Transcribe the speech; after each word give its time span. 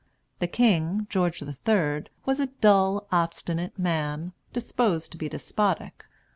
The 0.39 0.47
king, 0.47 1.05
George 1.11 1.41
the 1.41 1.53
Third, 1.53 2.09
was 2.25 2.39
a 2.39 2.47
dull, 2.47 3.05
obstinate 3.11 3.77
man, 3.77 4.33
disposed 4.51 5.11
to 5.11 5.17
be 5.19 5.29
despotic. 5.29 6.05